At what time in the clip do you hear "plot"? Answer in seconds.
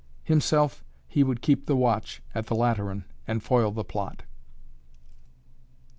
3.83-4.23